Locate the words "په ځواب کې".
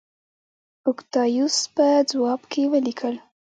1.75-2.61